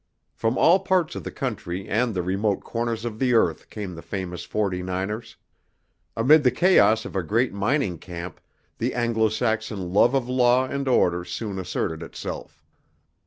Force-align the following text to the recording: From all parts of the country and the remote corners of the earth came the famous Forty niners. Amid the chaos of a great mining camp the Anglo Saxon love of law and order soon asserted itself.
From 0.33 0.57
all 0.57 0.79
parts 0.79 1.13
of 1.15 1.23
the 1.23 1.29
country 1.29 1.87
and 1.87 2.15
the 2.15 2.23
remote 2.23 2.61
corners 2.61 3.05
of 3.05 3.19
the 3.19 3.35
earth 3.35 3.69
came 3.69 3.93
the 3.93 4.01
famous 4.01 4.43
Forty 4.43 4.81
niners. 4.81 5.35
Amid 6.17 6.41
the 6.41 6.49
chaos 6.49 7.05
of 7.05 7.15
a 7.15 7.21
great 7.21 7.53
mining 7.53 7.99
camp 7.99 8.41
the 8.79 8.95
Anglo 8.95 9.29
Saxon 9.29 9.93
love 9.93 10.15
of 10.15 10.27
law 10.27 10.65
and 10.65 10.87
order 10.87 11.23
soon 11.23 11.59
asserted 11.59 12.01
itself. 12.01 12.63